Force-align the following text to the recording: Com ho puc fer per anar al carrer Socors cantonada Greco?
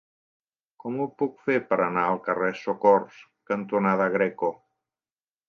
Com 0.83 0.95
ho 1.03 1.05
puc 1.21 1.35
fer 1.49 1.57
per 1.73 1.79
anar 1.87 2.05
al 2.13 2.17
carrer 2.29 2.49
Socors 2.63 3.21
cantonada 3.53 4.09
Greco? 4.19 4.53